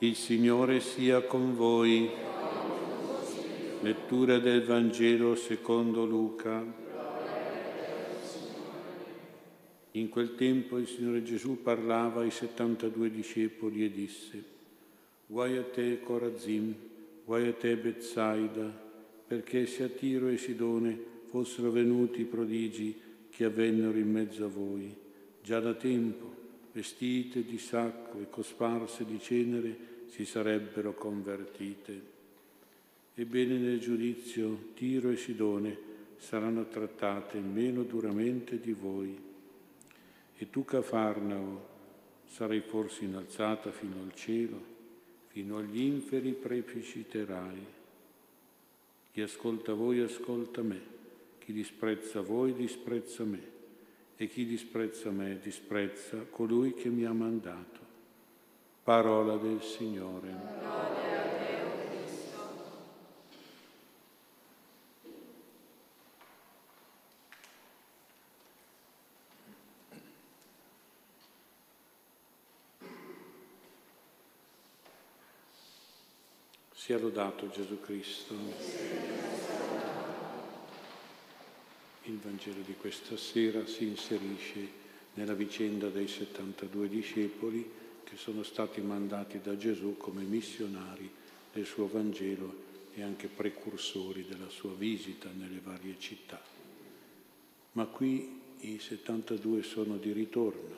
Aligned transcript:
Il 0.00 0.14
Signore 0.14 0.78
sia 0.78 1.22
con 1.22 1.56
voi. 1.56 2.08
Lettura 3.80 4.38
del 4.38 4.62
Vangelo 4.62 5.34
secondo 5.34 6.04
Luca. 6.04 6.64
In 9.90 10.08
quel 10.08 10.36
tempo 10.36 10.78
il 10.78 10.86
Signore 10.86 11.24
Gesù 11.24 11.62
parlava 11.62 12.20
ai 12.20 12.30
72 12.30 13.10
discepoli 13.10 13.84
e 13.84 13.90
disse, 13.90 14.44
Guai 15.26 15.56
a 15.56 15.64
te 15.64 15.98
Corazim, 16.00 16.72
guai 17.24 17.48
a 17.48 17.52
te 17.52 17.76
Bezzaida, 17.76 18.72
perché 19.26 19.66
se 19.66 19.82
a 19.82 19.88
Tiro 19.88 20.28
e 20.28 20.36
Sidone 20.36 20.96
fossero 21.24 21.72
venuti 21.72 22.20
i 22.20 22.24
prodigi 22.24 22.96
che 23.30 23.46
avvennero 23.46 23.98
in 23.98 24.12
mezzo 24.12 24.44
a 24.44 24.48
voi, 24.48 24.94
già 25.42 25.58
da 25.58 25.74
tempo 25.74 26.37
vestite 26.72 27.44
di 27.44 27.58
sacco 27.58 28.20
e 28.20 28.28
cosparse 28.28 29.04
di 29.04 29.18
cenere, 29.20 29.76
si 30.08 30.24
sarebbero 30.24 30.94
convertite. 30.94 32.16
Ebbene 33.14 33.58
nel 33.58 33.80
giudizio 33.80 34.70
Tiro 34.74 35.10
e 35.10 35.16
Sidone 35.16 35.76
saranno 36.18 36.66
trattate 36.68 37.38
meno 37.38 37.82
duramente 37.82 38.60
di 38.60 38.72
voi. 38.72 39.16
E 40.36 40.50
tu, 40.50 40.64
Cafarnao, 40.64 41.68
sarai 42.26 42.60
forse 42.60 43.04
innalzata 43.04 43.70
fino 43.70 44.00
al 44.02 44.14
cielo, 44.14 44.60
fino 45.28 45.58
agli 45.58 45.80
inferi 45.80 46.32
precipiterai. 46.32 47.66
Chi 49.12 49.20
ascolta 49.20 49.72
voi 49.74 50.00
ascolta 50.00 50.62
me, 50.62 50.80
chi 51.38 51.52
disprezza 51.52 52.20
voi 52.20 52.54
disprezza 52.54 53.24
me 53.24 53.56
e 54.20 54.26
chi 54.26 54.44
disprezza 54.44 55.10
me 55.10 55.38
disprezza 55.38 56.16
colui 56.28 56.74
che 56.74 56.88
mi 56.88 57.04
ha 57.04 57.12
mandato. 57.12 57.78
Parola 58.82 59.36
del 59.36 59.62
Signore. 59.62 60.56
Sia 76.72 76.98
lodato 76.98 77.48
Gesù 77.50 77.78
Cristo. 77.80 79.17
Il 82.18 82.24
Vangelo 82.24 82.62
di 82.66 82.74
questa 82.74 83.16
sera 83.16 83.64
si 83.64 83.84
inserisce 83.84 84.68
nella 85.14 85.34
vicenda 85.34 85.88
dei 85.88 86.08
72 86.08 86.88
discepoli 86.88 87.64
che 88.02 88.16
sono 88.16 88.42
stati 88.42 88.80
mandati 88.80 89.40
da 89.40 89.56
Gesù 89.56 89.96
come 89.96 90.24
missionari 90.24 91.08
del 91.52 91.64
suo 91.64 91.86
Vangelo 91.86 92.52
e 92.92 93.02
anche 93.02 93.28
precursori 93.28 94.26
della 94.28 94.48
sua 94.48 94.74
visita 94.74 95.30
nelle 95.32 95.60
varie 95.62 95.94
città. 96.00 96.42
Ma 97.72 97.84
qui 97.86 98.40
i 98.62 98.80
72 98.80 99.62
sono 99.62 99.96
di 99.96 100.10
ritorno 100.10 100.76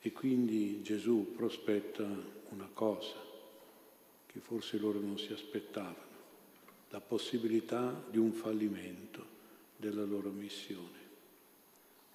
e 0.00 0.12
quindi 0.12 0.82
Gesù 0.82 1.32
prospetta 1.34 2.06
una 2.50 2.68
cosa 2.72 3.16
che 4.26 4.38
forse 4.38 4.78
loro 4.78 5.00
non 5.00 5.18
si 5.18 5.32
aspettavano, 5.32 6.08
la 6.90 7.00
possibilità 7.00 8.00
di 8.08 8.18
un 8.18 8.30
fallimento 8.30 9.38
della 9.80 10.04
loro 10.04 10.30
missione. 10.30 10.98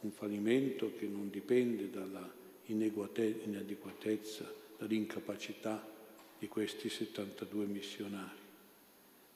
Un 0.02 0.12
fallimento 0.12 0.94
che 0.96 1.08
non 1.08 1.30
dipende 1.30 1.90
dalla 1.90 2.32
inadeguatezza, 2.66 4.54
dall'incapacità 4.78 5.94
di 6.38 6.48
questi 6.48 6.90
72 6.90 7.66
missionari, 7.66 8.38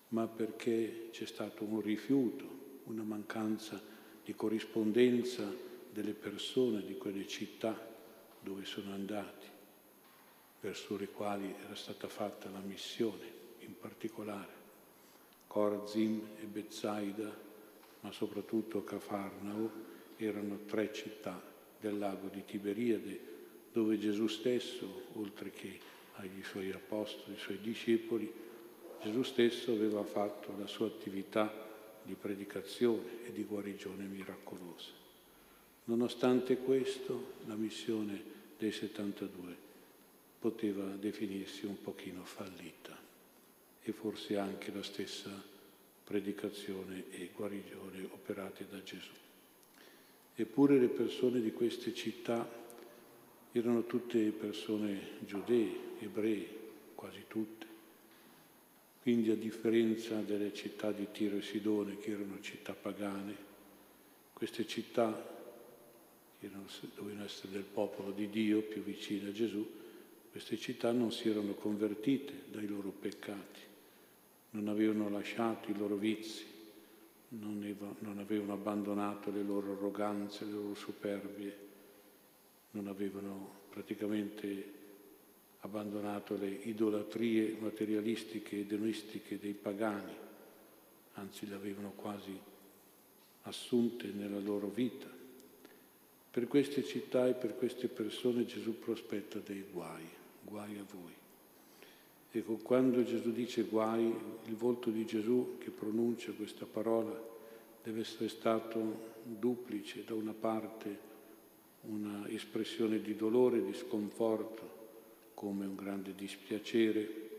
ma 0.09 0.27
perché 0.27 1.09
c'è 1.11 1.25
stato 1.25 1.63
un 1.63 1.81
rifiuto, 1.81 2.57
una 2.85 3.03
mancanza 3.03 3.81
di 4.23 4.35
corrispondenza 4.35 5.51
delle 5.91 6.13
persone 6.13 6.85
di 6.85 6.97
quelle 6.97 7.27
città 7.27 7.87
dove 8.41 8.63
sono 8.65 8.93
andati, 8.93 9.47
verso 10.61 10.97
le 10.97 11.07
quali 11.07 11.53
era 11.65 11.75
stata 11.75 12.07
fatta 12.07 12.49
la 12.49 12.59
missione, 12.59 13.37
in 13.59 13.77
particolare 13.77 14.57
Corazim 15.47 16.21
e 16.39 16.45
Bezzaida 16.45 17.47
ma 18.01 18.11
soprattutto 18.11 18.83
Cafarnao, 18.83 19.87
erano 20.17 20.59
tre 20.65 20.91
città 20.93 21.41
del 21.79 21.97
lago 21.97 22.27
di 22.27 22.43
Tiberiade, 22.45 23.19
dove 23.71 23.97
Gesù 23.97 24.27
stesso, 24.27 25.03
oltre 25.13 25.51
che 25.51 25.79
ai 26.15 26.43
suoi 26.43 26.71
apostoli, 26.71 27.33
ai 27.33 27.39
suoi 27.39 27.59
discepoli, 27.61 28.31
Gesù 29.01 29.23
stesso 29.23 29.71
aveva 29.71 30.03
fatto 30.03 30.53
la 30.57 30.67
sua 30.67 30.87
attività 30.87 31.67
di 32.03 32.15
predicazione 32.15 33.25
e 33.25 33.31
di 33.31 33.43
guarigione 33.43 34.03
miracolosa. 34.05 34.91
Nonostante 35.85 36.57
questo, 36.57 37.33
la 37.45 37.55
missione 37.55 38.21
dei 38.57 38.71
72 38.71 39.67
poteva 40.39 40.83
definirsi 40.83 41.65
un 41.65 41.81
pochino 41.81 42.23
fallita 42.23 42.97
e 43.81 43.91
forse 43.91 44.37
anche 44.37 44.71
la 44.73 44.83
stessa 44.83 45.29
predicazione 46.09 47.03
e 47.11 47.29
guarigione 47.35 48.03
operate 48.09 48.65
da 48.67 48.81
Gesù. 48.81 49.11
Eppure 50.33 50.79
le 50.79 50.87
persone 50.87 51.39
di 51.39 51.51
queste 51.53 51.93
città 51.93 52.49
erano 53.51 53.85
tutte 53.85 54.31
persone 54.31 55.17
giudee, 55.19 55.71
ebrei, 55.99 56.47
quasi 56.95 57.25
tutte. 57.27 57.67
Quindi 59.03 59.29
a 59.29 59.35
differenza 59.35 60.19
delle 60.21 60.51
città 60.51 60.91
di 60.91 61.05
Tiro 61.11 61.37
e 61.37 61.43
Sidone, 61.43 61.99
che 61.99 62.09
erano 62.09 62.41
città 62.41 62.73
pagane, 62.73 63.35
queste 64.33 64.65
città 64.65 65.37
che 66.39 66.49
dovevano 66.95 67.25
essere 67.25 67.51
del 67.51 67.65
popolo 67.71 68.09
di 68.09 68.31
Dio, 68.31 68.63
più 68.63 68.81
vicine 68.81 69.29
a 69.29 69.31
Gesù, 69.31 69.63
queste 70.31 70.57
città 70.57 70.91
non 70.91 71.11
si 71.11 71.29
erano 71.29 71.53
convertite 71.53 72.33
dai 72.49 72.67
loro 72.67 72.89
peccati 72.89 73.68
non 74.51 74.67
avevano 74.67 75.09
lasciato 75.09 75.69
i 75.69 75.77
loro 75.77 75.95
vizi, 75.95 76.45
non, 77.29 78.17
avevano 78.19 78.53
abbandonato 78.53 79.31
le 79.31 79.43
loro 79.43 79.73
arroganze, 79.73 80.45
le 80.45 80.51
loro 80.51 80.73
superbie, 80.73 81.67
non 82.71 82.87
avevano 82.87 83.57
praticamente 83.69 84.77
abbandonato 85.59 86.37
le 86.37 86.47
idolatrie 86.47 87.57
materialistiche 87.59 88.59
ed 88.59 88.71
edonistiche 88.71 89.37
dei 89.37 89.53
pagani, 89.53 90.13
anzi 91.13 91.47
le 91.47 91.55
avevano 91.55 91.91
quasi 91.91 92.37
assunte 93.43 94.07
nella 94.07 94.39
loro 94.39 94.67
vita. 94.67 95.07
Per 96.31 96.47
queste 96.47 96.83
città 96.83 97.27
e 97.27 97.33
per 97.33 97.55
queste 97.55 97.87
persone 97.87 98.45
Gesù 98.45 98.79
prospetta 98.79 99.39
dei 99.39 99.65
guai, 99.71 100.07
guai 100.43 100.77
a 100.77 100.83
voi. 100.89 101.18
Ecco, 102.31 102.57
quando 102.57 103.03
Gesù 103.03 103.31
dice 103.31 103.63
guai, 103.63 104.13
il 104.45 104.55
volto 104.55 104.91
di 104.91 105.03
Gesù 105.03 105.57
che 105.57 105.71
pronuncia 105.71 106.31
questa 106.31 106.65
parola 106.65 107.19
deve 107.81 108.01
essere 108.01 108.29
stato 108.29 109.17
duplice, 109.23 110.03
da 110.03 110.13
una 110.13 110.33
parte 110.33 111.07
una 111.81 112.27
espressione 112.29 113.01
di 113.01 113.15
dolore, 113.15 113.63
di 113.63 113.73
sconforto, 113.73 114.77
come 115.33 115.65
un 115.65 115.75
grande 115.75 116.13
dispiacere 116.13 117.29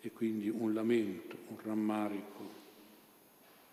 e 0.00 0.10
quindi 0.10 0.48
un 0.48 0.74
lamento, 0.74 1.36
un 1.48 1.56
rammarico 1.62 2.58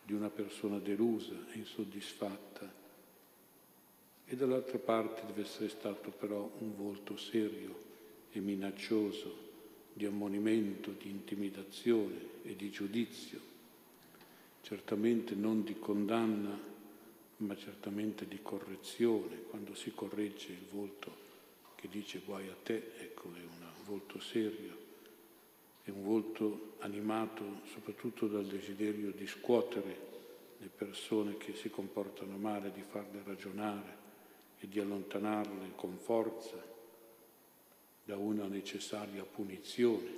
di 0.04 0.14
una 0.14 0.30
persona 0.30 0.78
delusa 0.78 1.34
e 1.52 1.58
insoddisfatta. 1.58 2.72
E 4.26 4.36
dall'altra 4.36 4.78
parte 4.78 5.26
deve 5.26 5.42
essere 5.42 5.68
stato 5.68 6.12
però 6.12 6.50
un 6.60 6.76
volto 6.76 7.18
serio 7.18 7.76
e 8.32 8.40
minaccioso 8.40 9.47
di 9.98 10.06
ammonimento, 10.06 10.92
di 10.92 11.10
intimidazione 11.10 12.44
e 12.44 12.56
di 12.56 12.70
giudizio, 12.70 13.40
certamente 14.62 15.34
non 15.34 15.64
di 15.64 15.78
condanna, 15.80 16.58
ma 17.38 17.56
certamente 17.58 18.28
di 18.28 18.40
correzione, 18.42 19.42
quando 19.50 19.74
si 19.74 19.92
corregge 19.96 20.52
il 20.52 20.66
volto 20.72 21.26
che 21.76 21.88
dice 21.90 22.22
guai 22.24 22.48
a 22.48 22.56
te, 22.62 22.92
ecco 23.00 23.34
è 23.34 23.42
un 23.42 23.86
volto 23.86 24.20
serio, 24.20 24.86
è 25.84 25.90
un 25.90 26.04
volto 26.04 26.76
animato 26.80 27.62
soprattutto 27.72 28.28
dal 28.28 28.46
desiderio 28.46 29.12
di 29.12 29.26
scuotere 29.26 30.06
le 30.60 30.70
persone 30.76 31.38
che 31.38 31.56
si 31.56 31.72
comportano 31.72 32.38
male, 32.38 32.72
di 32.72 32.82
farle 32.82 33.22
ragionare 33.24 34.06
e 34.60 34.68
di 34.68 34.80
allontanarle 34.80 35.72
con 35.76 35.98
forza 35.98 36.76
da 38.08 38.16
una 38.16 38.48
necessaria 38.48 39.26
punizione, 39.26 40.10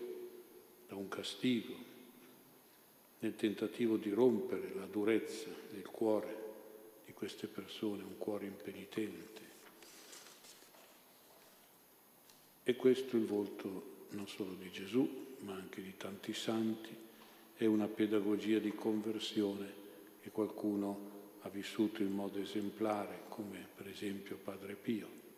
da 0.88 0.94
un 0.94 1.08
castigo, 1.08 1.74
nel 3.18 3.36
tentativo 3.36 3.98
di 3.98 4.12
rompere 4.12 4.76
la 4.76 4.86
durezza 4.86 5.50
del 5.72 5.88
cuore 5.88 6.38
di 7.04 7.14
queste 7.14 7.48
persone, 7.48 8.04
un 8.04 8.20
cuore 8.20 8.46
impenitente. 8.46 9.42
E 12.64 12.76
questo 12.76 13.16
è 13.16 13.20
il 13.20 13.26
volto 13.26 14.06
non 14.10 14.28
solo 14.28 14.54
di 14.54 14.70
Gesù, 14.70 15.36
ma 15.40 15.56
anche 15.56 15.82
di 15.82 15.98
tanti 15.98 16.32
santi, 16.36 16.96
è 17.56 17.66
una 17.66 17.88
pedagogia 17.88 18.60
di 18.60 18.76
conversione 18.76 19.74
che 20.22 20.30
qualcuno 20.30 21.38
ha 21.42 21.50
vissuto 21.50 22.04
in 22.04 22.12
modo 22.12 22.40
esemplare, 22.40 23.24
come 23.30 23.68
per 23.76 23.88
esempio 23.88 24.38
Padre 24.38 24.76
Pio. 24.76 25.29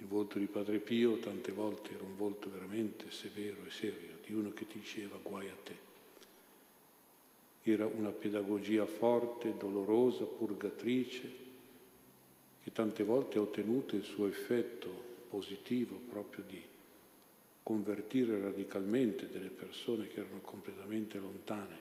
Il 0.00 0.06
volto 0.06 0.38
di 0.38 0.46
Padre 0.46 0.78
Pio 0.78 1.18
tante 1.18 1.52
volte 1.52 1.94
era 1.94 2.02
un 2.02 2.16
volto 2.16 2.50
veramente 2.50 3.10
severo 3.10 3.64
e 3.66 3.70
serio, 3.70 4.16
di 4.26 4.32
uno 4.32 4.50
che 4.52 4.66
ti 4.66 4.78
diceva 4.78 5.18
guai 5.22 5.48
a 5.48 5.56
te. 5.62 5.76
Era 7.62 7.86
una 7.86 8.10
pedagogia 8.10 8.86
forte, 8.86 9.56
dolorosa, 9.58 10.24
purgatrice, 10.24 11.32
che 12.62 12.72
tante 12.72 13.04
volte 13.04 13.38
ha 13.38 13.42
ottenuto 13.42 13.94
il 13.94 14.02
suo 14.02 14.26
effetto 14.26 14.88
positivo 15.28 15.96
proprio 16.08 16.44
di 16.48 16.62
convertire 17.62 18.40
radicalmente 18.40 19.28
delle 19.28 19.50
persone 19.50 20.08
che 20.08 20.20
erano 20.20 20.40
completamente 20.40 21.18
lontane 21.18 21.78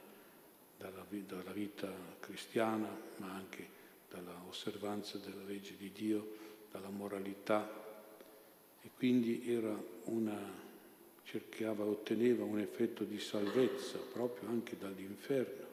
dalla, 0.77 1.05
dalla 1.09 1.51
vita 1.51 1.89
cristiana, 2.19 2.89
ma 3.17 3.33
anche 3.33 3.67
dalla 4.09 4.43
osservanza 4.47 5.17
della 5.17 5.43
legge 5.43 5.75
di 5.77 5.91
Dio, 5.91 6.35
dalla 6.69 6.89
moralità. 6.89 7.88
E 8.81 8.89
quindi 8.95 9.43
una, 10.05 10.39
cercava, 11.23 11.83
otteneva 11.83 12.43
un 12.43 12.59
effetto 12.59 13.03
di 13.03 13.19
salvezza 13.19 13.97
proprio 13.97 14.49
anche 14.49 14.77
dall'inferno, 14.77 15.65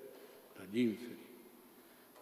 dagli 0.56 0.80
inferi. 0.80 1.24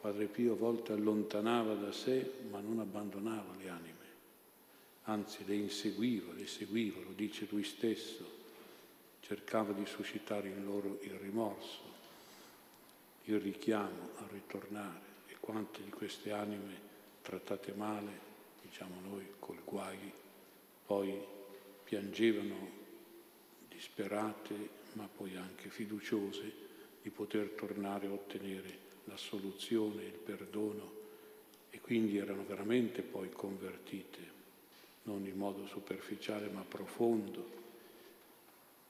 Padre 0.00 0.26
Pio 0.26 0.52
a 0.52 0.56
volte 0.56 0.92
allontanava 0.92 1.74
da 1.74 1.90
sé, 1.90 2.32
ma 2.50 2.60
non 2.60 2.78
abbandonava 2.78 3.54
le 3.58 3.68
anime, 3.70 4.06
anzi 5.04 5.46
le 5.46 5.54
inseguiva, 5.54 6.34
le 6.34 6.46
seguiva, 6.46 7.00
lo 7.00 7.12
dice 7.12 7.46
lui 7.48 7.64
stesso, 7.64 8.42
cercava 9.20 9.72
di 9.72 9.86
suscitare 9.86 10.48
in 10.48 10.62
loro 10.62 10.98
il 11.00 11.12
rimorso, 11.12 11.80
il 13.24 13.40
richiamo 13.40 14.10
a 14.16 14.26
ritornare. 14.30 15.12
E 15.28 15.36
quante 15.40 15.82
di 15.82 15.90
queste 15.90 16.32
anime 16.32 16.78
trattate 17.22 17.72
male, 17.72 18.12
diciamo 18.60 19.00
noi, 19.08 19.26
col 19.38 19.62
guai, 19.64 20.12
poi 20.86 21.18
piangevano 21.82 22.82
disperate 23.68 24.82
ma 24.92 25.08
poi 25.08 25.36
anche 25.36 25.68
fiduciose 25.68 26.62
di 27.02 27.10
poter 27.10 27.50
tornare 27.50 28.06
a 28.06 28.12
ottenere 28.12 28.82
la 29.04 29.16
soluzione, 29.16 30.04
il 30.04 30.12
perdono 30.12 31.02
e 31.70 31.80
quindi 31.80 32.16
erano 32.16 32.44
veramente 32.46 33.02
poi 33.02 33.30
convertite, 33.30 34.32
non 35.02 35.26
in 35.26 35.36
modo 35.36 35.66
superficiale 35.66 36.48
ma 36.48 36.62
profondo, 36.62 37.62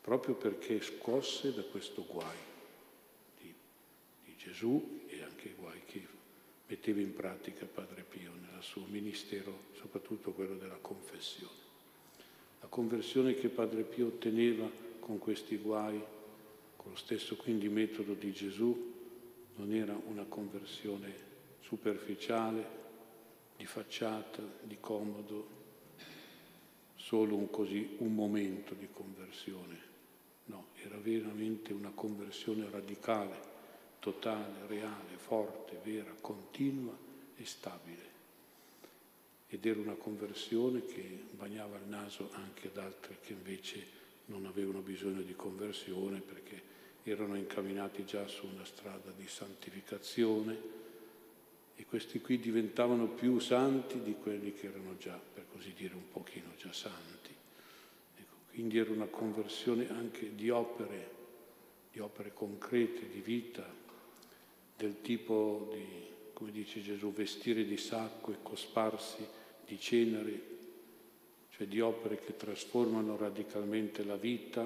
proprio 0.00 0.34
perché 0.34 0.80
scosse 0.82 1.54
da 1.54 1.62
questo 1.62 2.04
guai 2.06 2.52
Gesù 4.44 5.00
e 5.06 5.22
anche 5.22 5.48
i 5.48 5.54
guai 5.54 5.80
che 5.86 6.06
metteva 6.66 7.00
in 7.00 7.14
pratica 7.14 7.64
Padre 7.64 8.02
Pio 8.02 8.30
nel 8.32 8.62
suo 8.62 8.84
ministero, 8.84 9.64
soprattutto 9.72 10.32
quello 10.32 10.54
della 10.56 10.78
confessione. 10.82 11.63
Conversione 12.74 13.36
che 13.36 13.50
Padre 13.50 13.84
Pio 13.84 14.08
otteneva 14.08 14.68
con 14.98 15.18
questi 15.18 15.58
guai, 15.58 16.02
con 16.74 16.90
lo 16.90 16.96
stesso 16.96 17.36
quindi 17.36 17.68
metodo 17.68 18.14
di 18.14 18.32
Gesù, 18.32 18.92
non 19.54 19.72
era 19.72 19.96
una 20.08 20.24
conversione 20.24 21.14
superficiale, 21.60 22.66
di 23.56 23.64
facciata, 23.64 24.42
di 24.60 24.78
comodo, 24.80 25.46
solo 26.96 27.36
un, 27.36 27.48
così, 27.48 27.94
un 27.98 28.12
momento 28.12 28.74
di 28.74 28.88
conversione. 28.92 29.78
No, 30.46 30.66
era 30.84 30.96
veramente 30.96 31.72
una 31.72 31.92
conversione 31.94 32.68
radicale 32.68 33.36
totale, 34.00 34.66
reale, 34.66 35.16
forte, 35.16 35.78
vera, 35.84 36.12
continua 36.20 36.98
e 37.36 37.44
stabile. 37.44 38.13
Ed 39.48 39.64
era 39.66 39.80
una 39.80 39.94
conversione 39.94 40.84
che 40.84 41.26
bagnava 41.30 41.76
il 41.76 41.88
naso 41.88 42.30
anche 42.32 42.68
ad 42.68 42.78
altri 42.78 43.16
che 43.20 43.32
invece 43.32 44.02
non 44.26 44.46
avevano 44.46 44.80
bisogno 44.80 45.22
di 45.22 45.34
conversione 45.34 46.20
perché 46.20 46.72
erano 47.04 47.36
incamminati 47.36 48.04
già 48.04 48.26
su 48.26 48.46
una 48.46 48.64
strada 48.64 49.12
di 49.16 49.28
santificazione 49.28 50.82
e 51.76 51.84
questi 51.84 52.20
qui 52.20 52.38
diventavano 52.38 53.08
più 53.08 53.38
santi 53.40 54.00
di 54.00 54.14
quelli 54.14 54.52
che 54.52 54.68
erano 54.68 54.96
già, 54.96 55.18
per 55.18 55.44
così 55.52 55.72
dire, 55.74 55.94
un 55.94 56.08
pochino 56.10 56.52
già 56.56 56.72
santi. 56.72 57.34
Ecco, 58.16 58.34
quindi 58.50 58.78
era 58.78 58.92
una 58.92 59.06
conversione 59.06 59.88
anche 59.90 60.34
di 60.34 60.50
opere, 60.50 61.10
di 61.90 61.98
opere 61.98 62.32
concrete, 62.32 63.08
di 63.08 63.20
vita, 63.20 63.66
del 64.76 65.00
tipo 65.02 65.70
di, 65.72 66.08
come 66.34 66.50
dice 66.50 66.82
Gesù, 66.82 67.12
vestire 67.12 67.64
di 67.64 67.76
sacco 67.76 68.32
e 68.32 68.42
cosparsi 68.42 69.26
di 69.64 69.78
cenere, 69.78 70.52
cioè 71.50 71.66
di 71.66 71.80
opere 71.80 72.18
che 72.18 72.36
trasformano 72.36 73.16
radicalmente 73.16 74.04
la 74.04 74.16
vita, 74.16 74.60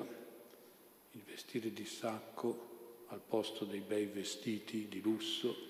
il 1.12 1.22
vestire 1.22 1.72
di 1.72 1.84
sacco 1.84 3.04
al 3.08 3.20
posto 3.20 3.64
dei 3.64 3.80
bei 3.80 4.06
vestiti 4.06 4.88
di 4.88 5.00
lusso, 5.00 5.66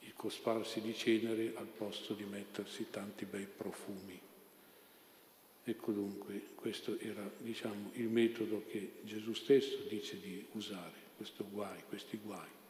il 0.00 0.14
cosparsi 0.14 0.80
di 0.80 0.94
cenere 0.94 1.52
al 1.56 1.66
posto 1.68 2.14
di 2.14 2.24
mettersi 2.24 2.88
tanti 2.90 3.24
bei 3.26 3.46
profumi. 3.46 4.18
Ecco 5.64 5.92
dunque, 5.92 6.42
questo 6.54 6.98
era 6.98 7.30
diciamo, 7.38 7.90
il 7.94 8.08
metodo 8.08 8.64
che 8.66 8.94
Gesù 9.02 9.32
stesso 9.34 9.82
dice 9.88 10.18
di 10.18 10.44
usare, 10.52 11.10
questo 11.16 11.46
guai, 11.48 11.82
questi 11.88 12.16
guai 12.16 12.60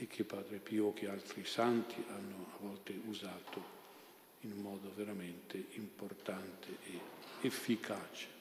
e 0.00 0.06
che 0.06 0.22
Padre 0.22 0.58
Pio 0.58 0.92
che 0.92 1.08
altri 1.08 1.44
santi 1.44 2.02
hanno 2.08 2.46
a 2.54 2.58
volte 2.60 2.98
usato 3.06 3.76
in 4.42 4.52
un 4.52 4.58
modo 4.58 4.92
veramente 4.94 5.66
importante 5.72 6.68
e 6.84 7.00
efficace. 7.40 8.36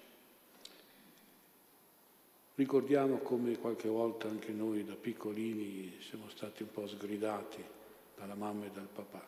Ricordiamo 2.53 3.17
come 3.17 3.57
qualche 3.57 3.87
volta 3.87 4.27
anche 4.27 4.51
noi 4.51 4.85
da 4.85 4.95
piccolini 4.95 5.97
siamo 5.99 6.29
stati 6.29 6.61
un 6.61 6.71
po' 6.71 6.87
sgridati 6.87 7.63
dalla 8.15 8.35
mamma 8.35 8.65
e 8.65 8.71
dal 8.71 8.87
papà, 8.87 9.25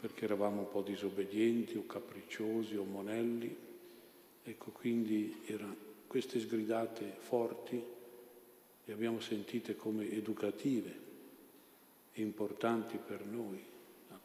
perché 0.00 0.24
eravamo 0.24 0.62
un 0.62 0.70
po' 0.70 0.82
disobbedienti 0.82 1.76
o 1.76 1.86
capricciosi 1.86 2.76
o 2.76 2.84
monelli. 2.84 3.56
Ecco, 4.42 4.70
quindi 4.70 5.42
erano 5.46 5.76
queste 6.08 6.40
sgridate 6.40 7.16
forti 7.20 7.98
le 8.84 8.92
abbiamo 8.92 9.20
sentite 9.20 9.76
come 9.76 10.10
educative 10.10 11.08
importanti 12.14 12.98
per 12.98 13.24
noi. 13.24 13.68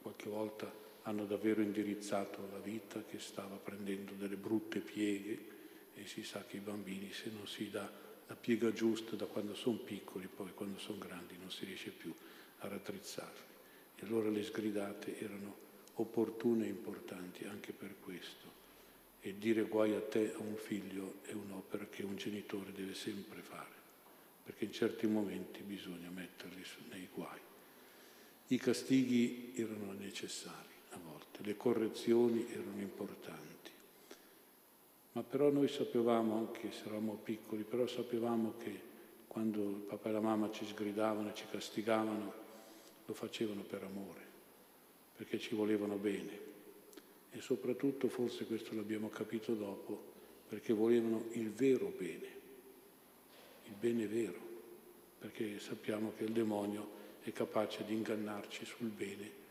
Qualche 0.01 0.29
volta 0.29 0.71
hanno 1.03 1.25
davvero 1.25 1.61
indirizzato 1.61 2.47
la 2.51 2.59
vita 2.59 3.03
che 3.03 3.19
stava 3.19 3.55
prendendo 3.55 4.13
delle 4.13 4.35
brutte 4.35 4.79
pieghe 4.79 5.53
e 5.95 6.05
si 6.05 6.23
sa 6.23 6.45
che 6.45 6.57
i 6.57 6.59
bambini 6.59 7.11
se 7.11 7.31
non 7.31 7.47
si 7.47 7.71
dà 7.71 7.89
la 8.27 8.35
piega 8.35 8.71
giusta 8.71 9.15
da 9.15 9.25
quando 9.25 9.55
sono 9.55 9.77
piccoli, 9.77 10.27
poi 10.27 10.51
quando 10.53 10.77
sono 10.77 10.99
grandi 10.99 11.37
non 11.39 11.49
si 11.49 11.65
riesce 11.65 11.89
più 11.89 12.13
a 12.59 12.67
raddrizzarli. 12.67 13.43
E 13.95 14.05
allora 14.05 14.29
le 14.29 14.43
sgridate 14.43 15.19
erano 15.19 15.57
opportune 15.95 16.65
e 16.65 16.69
importanti 16.69 17.45
anche 17.45 17.71
per 17.71 17.95
questo. 17.99 18.53
E 19.21 19.37
dire 19.39 19.63
guai 19.63 19.93
a 19.95 20.01
te 20.01 20.33
a 20.33 20.39
un 20.39 20.55
figlio 20.55 21.15
è 21.23 21.31
un'opera 21.31 21.85
che 21.85 22.03
un 22.03 22.15
genitore 22.15 22.71
deve 22.73 22.93
sempre 22.93 23.41
fare 23.41 23.84
perché 24.45 24.65
in 24.65 24.71
certi 24.71 25.07
momenti 25.07 25.63
bisogna 25.63 26.09
metterli 26.09 26.63
nei 26.91 27.09
guai. 27.11 27.39
I 28.47 28.57
castighi 28.57 29.53
erano 29.55 29.93
necessari 29.93 30.73
a 30.91 30.99
volte, 31.03 31.41
le 31.41 31.57
correzioni 31.57 32.45
erano 32.51 32.79
importanti, 32.79 33.71
ma 35.13 35.23
però 35.23 35.49
noi 35.49 35.67
sapevamo, 35.67 36.37
anche 36.37 36.71
se 36.71 36.83
eravamo 36.83 37.19
piccoli, 37.23 37.63
però 37.63 37.87
sapevamo 37.87 38.53
che 38.59 38.93
quando 39.27 39.61
il 39.61 39.83
papà 39.87 40.09
e 40.09 40.11
la 40.11 40.21
mamma 40.21 40.51
ci 40.51 40.63
sgridavano 40.63 41.31
e 41.31 41.33
ci 41.33 41.45
castigavano, 41.49 42.33
lo 43.03 43.13
facevano 43.15 43.61
per 43.61 43.83
amore, 43.83 44.21
perché 45.15 45.39
ci 45.39 45.55
volevano 45.55 45.95
bene. 45.95 46.53
E 47.31 47.41
soprattutto, 47.41 48.09
forse 48.09 48.45
questo 48.45 48.75
l'abbiamo 48.75 49.09
capito 49.09 49.55
dopo, 49.55 50.13
perché 50.47 50.71
volevano 50.71 51.25
il 51.31 51.49
vero 51.49 51.91
bene 51.97 52.35
il 53.65 53.73
bene 53.79 54.07
vero, 54.07 54.39
perché 55.19 55.59
sappiamo 55.59 56.13
che 56.15 56.23
il 56.23 56.31
demonio 56.31 57.03
è 57.21 57.31
capace 57.31 57.83
di 57.85 57.93
ingannarci 57.93 58.65
sul 58.65 58.89
bene 58.89 59.43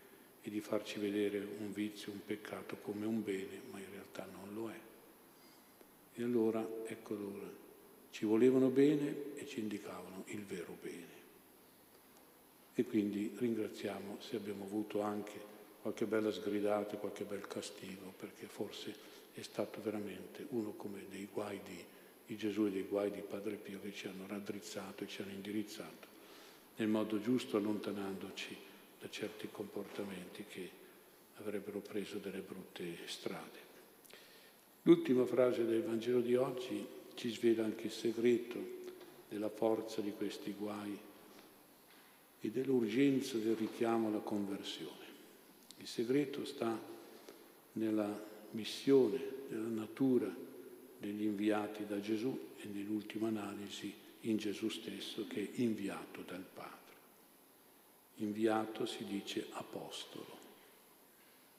e 0.42 0.50
di 0.50 0.60
farci 0.60 0.98
vedere 0.98 1.38
un 1.38 1.72
vizio, 1.72 2.12
un 2.12 2.24
peccato 2.24 2.76
come 2.76 3.06
un 3.06 3.22
bene, 3.22 3.62
ma 3.70 3.78
in 3.78 3.90
realtà 3.90 4.26
non 4.30 4.54
lo 4.54 4.70
è. 4.70 4.78
E 6.16 6.22
allora, 6.22 6.64
ecco 6.86 7.14
loro, 7.14 7.62
ci 8.10 8.24
volevano 8.24 8.68
bene 8.68 9.34
e 9.34 9.46
ci 9.46 9.60
indicavano 9.60 10.24
il 10.26 10.44
vero 10.44 10.76
bene. 10.80 11.12
E 12.74 12.84
quindi 12.84 13.34
ringraziamo 13.36 14.18
se 14.20 14.36
abbiamo 14.36 14.64
avuto 14.64 15.00
anche 15.00 15.52
qualche 15.80 16.06
bella 16.06 16.30
sgridata, 16.30 16.96
qualche 16.96 17.24
bel 17.24 17.46
castigo, 17.46 18.12
perché 18.16 18.46
forse 18.46 18.94
è 19.32 19.42
stato 19.42 19.80
veramente 19.82 20.46
uno 20.50 20.72
come 20.72 21.06
dei 21.10 21.28
guai 21.32 21.60
di, 21.64 21.84
di 22.26 22.36
Gesù 22.36 22.66
e 22.66 22.70
dei 22.70 22.82
guai 22.82 23.10
di 23.10 23.20
Padre 23.20 23.56
Pio 23.56 23.80
che 23.80 23.92
ci 23.92 24.06
hanno 24.06 24.26
raddrizzato 24.26 25.04
e 25.04 25.08
ci 25.08 25.22
hanno 25.22 25.32
indirizzato 25.32 26.12
nel 26.76 26.88
modo 26.88 27.20
giusto 27.20 27.56
allontanandoci 27.56 28.56
da 29.00 29.08
certi 29.08 29.48
comportamenti 29.50 30.44
che 30.48 30.70
avrebbero 31.36 31.80
preso 31.80 32.18
delle 32.18 32.40
brutte 32.40 32.96
strade. 33.06 33.72
L'ultima 34.82 35.24
frase 35.24 35.64
del 35.64 35.82
Vangelo 35.82 36.20
di 36.20 36.34
oggi 36.34 36.86
ci 37.14 37.30
svela 37.30 37.64
anche 37.64 37.86
il 37.86 37.92
segreto 37.92 38.82
della 39.28 39.48
forza 39.48 40.00
di 40.00 40.12
questi 40.12 40.52
guai 40.52 40.98
e 42.40 42.50
dell'urgenza 42.50 43.36
del 43.38 43.56
richiamo 43.56 44.08
alla 44.08 44.18
conversione. 44.18 45.02
Il 45.78 45.86
segreto 45.86 46.44
sta 46.44 46.78
nella 47.72 48.22
missione, 48.50 49.20
nella 49.48 49.68
natura 49.68 50.34
degli 50.98 51.24
inviati 51.24 51.86
da 51.86 52.00
Gesù 52.00 52.52
e 52.56 52.66
nell'ultima 52.66 53.28
analisi 53.28 53.92
in 54.20 54.36
Gesù 54.36 54.68
stesso 54.68 55.26
che 55.26 55.42
è 55.42 55.60
inviato 55.60 56.22
dal 56.22 56.44
Padre. 56.52 56.72
Inviato 58.16 58.86
si 58.86 59.04
dice 59.04 59.46
apostolo. 59.50 60.42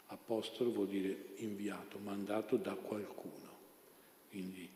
Apostolo 0.08 0.72
vuol 0.72 0.88
dire 0.88 1.34
inviato, 1.38 1.98
mandato 1.98 2.58
da 2.58 2.74
qualcuno. 2.74 3.34
Quindi 4.30 4.68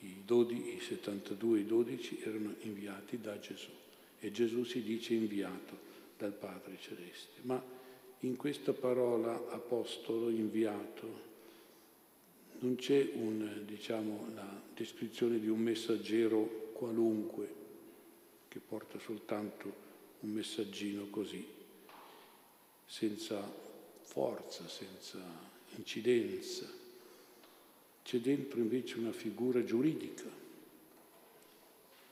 i, 0.00 0.22
12, 0.24 0.76
i 0.76 0.80
72 0.80 1.58
e 1.58 1.60
i 1.62 1.66
12 1.66 2.20
erano 2.22 2.54
inviati 2.60 3.20
da 3.20 3.38
Gesù 3.38 3.70
e 4.20 4.30
Gesù 4.32 4.64
si 4.64 4.82
dice 4.82 5.14
inviato 5.14 5.86
dal 6.16 6.32
Padre 6.32 6.76
Celeste. 6.80 7.40
Ma 7.42 7.62
in 8.20 8.36
questa 8.36 8.72
parola 8.72 9.48
apostolo, 9.50 10.28
inviato, 10.28 11.26
non 12.60 12.76
c'è 12.76 13.04
diciamo, 13.64 14.28
la 14.34 14.60
descrizione 14.74 15.38
di 15.38 15.48
un 15.48 15.60
messaggero 15.60 16.70
qualunque 16.72 17.54
che 18.48 18.58
porta 18.58 18.98
soltanto 18.98 19.86
un 20.20 20.30
messaggino 20.30 21.06
così, 21.10 21.46
senza 22.86 23.40
forza, 24.02 24.66
senza 24.68 25.18
incidenza. 25.76 26.66
C'è 28.02 28.18
dentro 28.18 28.58
invece 28.58 28.98
una 28.98 29.12
figura 29.12 29.62
giuridica. 29.62 30.28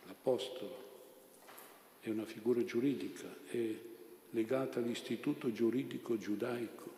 L'Apostolo 0.04 0.84
è 2.00 2.10
una 2.10 2.26
figura 2.26 2.62
giuridica, 2.64 3.34
è 3.46 3.74
legata 4.30 4.78
all'istituto 4.78 5.50
giuridico 5.50 6.16
giudaico 6.18 6.95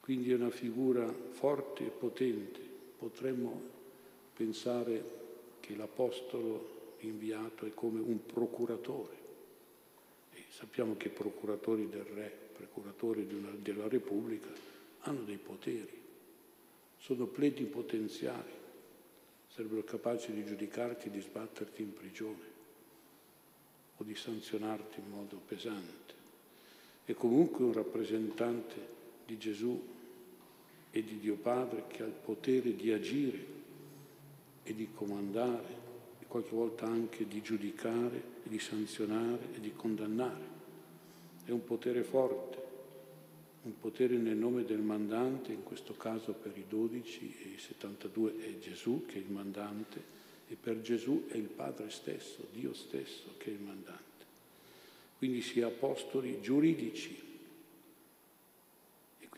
quindi 0.00 0.32
è 0.32 0.34
una 0.34 0.50
figura 0.50 1.06
forte 1.30 1.86
e 1.86 1.90
potente. 1.90 2.60
Potremmo 2.98 3.78
pensare 4.34 5.18
che 5.60 5.76
l'Apostolo 5.76 6.96
inviato 7.00 7.66
è 7.66 7.74
come 7.74 8.00
un 8.00 8.24
procuratore. 8.24 9.18
E 10.32 10.44
sappiamo 10.48 10.96
che 10.96 11.08
i 11.08 11.12
procuratori 11.12 11.88
del 11.88 12.04
Re, 12.04 12.32
procuratori 12.52 13.26
una, 13.32 13.50
della 13.56 13.88
Repubblica, 13.88 14.48
hanno 15.00 15.22
dei 15.22 15.38
poteri, 15.38 15.98
sono 16.98 17.26
plenipotenziari, 17.26 18.50
sarebbero 19.48 19.82
capaci 19.84 20.32
di 20.32 20.44
giudicarti 20.44 21.08
e 21.08 21.10
di 21.10 21.20
sbatterti 21.20 21.82
in 21.82 21.92
prigione 21.94 22.58
o 23.96 24.04
di 24.04 24.14
sanzionarti 24.14 25.00
in 25.00 25.08
modo 25.10 25.40
pesante. 25.46 26.14
È 27.04 27.12
comunque 27.14 27.64
un 27.64 27.72
rappresentante 27.72 28.98
di 29.30 29.38
Gesù 29.38 29.80
e 30.90 31.04
di 31.04 31.20
Dio 31.20 31.36
Padre 31.36 31.84
che 31.86 32.02
ha 32.02 32.06
il 32.06 32.12
potere 32.12 32.74
di 32.74 32.90
agire 32.90 33.58
e 34.64 34.74
di 34.74 34.88
comandare 34.92 35.88
e 36.18 36.26
qualche 36.26 36.50
volta 36.50 36.86
anche 36.86 37.28
di 37.28 37.40
giudicare 37.40 38.22
e 38.44 38.48
di 38.48 38.58
sanzionare 38.58 39.54
e 39.54 39.60
di 39.60 39.72
condannare. 39.72 40.58
È 41.44 41.50
un 41.52 41.62
potere 41.62 42.02
forte, 42.02 42.58
un 43.62 43.78
potere 43.78 44.16
nel 44.16 44.36
nome 44.36 44.64
del 44.64 44.80
mandante, 44.80 45.52
in 45.52 45.62
questo 45.62 45.94
caso 45.94 46.32
per 46.32 46.56
i 46.56 46.64
12 46.68 47.36
e 47.44 47.48
i 47.54 47.58
72 47.58 48.36
è 48.40 48.58
Gesù 48.58 49.04
che 49.06 49.14
è 49.14 49.18
il 49.18 49.30
mandante 49.30 50.18
e 50.48 50.56
per 50.60 50.80
Gesù 50.80 51.26
è 51.28 51.36
il 51.36 51.48
Padre 51.48 51.90
stesso, 51.90 52.48
Dio 52.52 52.74
stesso 52.74 53.34
che 53.36 53.50
è 53.50 53.52
il 53.52 53.60
mandante. 53.60 54.08
Quindi 55.18 55.40
si 55.40 55.60
è 55.60 55.62
apostoli 55.62 56.40
giuridici 56.40 57.28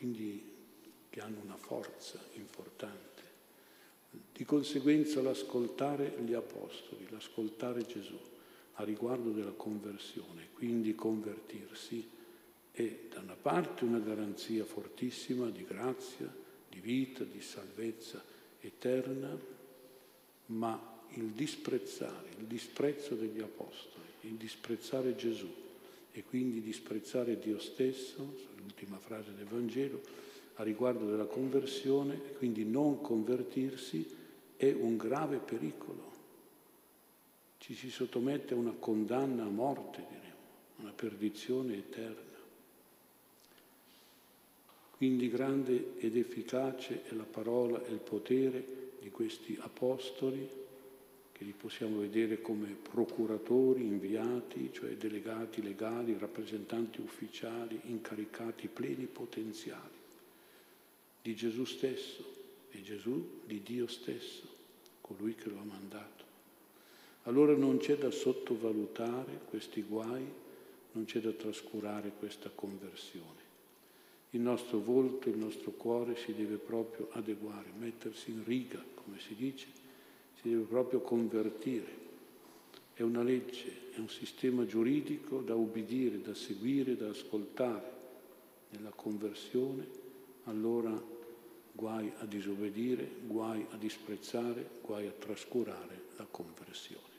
quindi 0.03 0.45
che 1.11 1.21
hanno 1.21 1.39
una 1.45 1.57
forza 1.57 2.19
importante. 2.33 3.23
Di 4.33 4.45
conseguenza 4.45 5.23
l'ascoltare 5.23 6.17
gli 6.25 6.33
Apostoli, 6.33 7.07
l'ascoltare 7.09 7.87
Gesù 7.87 8.19
a 8.75 8.83
riguardo 8.83 9.31
della 9.31 9.53
conversione, 9.53 10.49
quindi 10.55 10.97
convertirsi, 10.97 12.11
è 12.73 12.99
da 13.11 13.21
una 13.21 13.37
parte 13.41 13.85
una 13.85 14.01
garanzia 14.01 14.65
fortissima 14.65 15.49
di 15.51 15.65
grazia, 15.65 16.35
di 16.69 16.81
vita, 16.81 17.23
di 17.23 17.41
salvezza 17.41 18.21
eterna, 18.59 19.39
ma 20.47 21.05
il 21.11 21.27
disprezzare, 21.27 22.31
il 22.41 22.47
disprezzo 22.47 23.15
degli 23.15 23.41
Apostoli, 23.41 24.07
il 24.23 24.35
disprezzare 24.35 25.15
Gesù 25.15 25.62
e 26.13 26.23
quindi 26.25 26.61
disprezzare 26.61 27.39
Dio 27.39 27.59
stesso, 27.59 28.37
l'ultima 28.57 28.99
frase 28.99 29.35
del 29.35 29.47
Vangelo, 29.47 30.01
a 30.55 30.63
riguardo 30.63 31.09
della 31.09 31.25
conversione, 31.25 32.21
quindi 32.37 32.65
non 32.65 33.01
convertirsi 33.01 34.07
è 34.57 34.71
un 34.71 34.97
grave 34.97 35.39
pericolo. 35.39 36.11
Ci 37.59 37.75
si 37.75 37.91
sottomette 37.91 38.55
a 38.55 38.59
una 38.59 38.75
condanna 38.79 39.45
a 39.45 39.49
morte, 39.49 40.05
diremo, 40.09 40.37
una 40.77 40.93
perdizione 40.93 41.77
eterna. 41.77 42.31
Quindi 44.91 45.29
grande 45.31 45.95
ed 45.99 46.17
efficace 46.17 47.05
è 47.05 47.15
la 47.15 47.25
parola 47.25 47.85
e 47.85 47.91
il 47.91 47.99
potere 47.99 48.91
di 49.01 49.11
questi 49.11 49.57
apostoli, 49.61 50.49
che 51.43 51.49
li 51.49 51.55
possiamo 51.57 51.99
vedere 51.99 52.41
come 52.41 52.69
procuratori 52.69 53.83
inviati, 53.83 54.71
cioè 54.73 54.97
delegati 54.97 55.61
legali, 55.61 56.17
rappresentanti 56.17 57.01
ufficiali, 57.01 57.81
incaricati 57.87 58.69
plenipotenziali 58.69 60.01
di 61.21 61.35
Gesù 61.35 61.65
stesso 61.65 62.25
e 62.71 62.81
Gesù 62.83 63.41
di 63.45 63.61
Dio 63.61 63.89
stesso, 63.89 64.43
colui 65.01 65.35
che 65.35 65.49
lo 65.49 65.59
ha 65.59 65.65
mandato. 65.65 66.25
Allora 67.25 67.57
non 67.57 67.79
c'è 67.79 67.97
da 67.97 68.13
sottovalutare 68.13 69.41
questi 69.49 69.83
guai, 69.83 70.25
non 70.93 71.05
c'è 71.07 71.21
da 71.21 71.33
trascurare 71.33 72.13
questa 72.19 72.51
conversione. 72.55 73.41
Il 74.31 74.41
nostro 74.41 74.79
volto, 74.79 75.29
il 75.29 75.39
nostro 75.39 75.73
cuore 75.73 76.17
si 76.17 76.35
deve 76.35 76.57
proprio 76.57 77.09
adeguare, 77.13 77.73
mettersi 77.77 78.31
in 78.31 78.45
riga, 78.45 78.83
come 78.95 79.19
si 79.19 79.35
dice, 79.35 79.82
si 80.43 80.49
deve 80.49 80.65
proprio 80.65 81.01
convertire. 81.01 82.01
È 82.93 83.03
una 83.03 83.23
legge, 83.23 83.93
è 83.95 83.99
un 83.99 84.09
sistema 84.09 84.67
giuridico 84.67 85.41
da 85.41 85.55
ubbidire, 85.55 86.21
da 86.21 86.35
seguire, 86.35 86.97
da 86.97 87.09
ascoltare 87.09 87.91
nella 88.71 88.91
conversione 88.91 90.01
allora 90.45 90.91
guai 91.73 92.13
a 92.19 92.27
disobbedire, 92.27 93.09
guai 93.25 93.65
a 93.71 93.77
disprezzare, 93.77 94.69
guai 94.83 95.07
a 95.07 95.13
trascurare 95.13 96.03
la 96.17 96.27
comunità. 96.31 97.12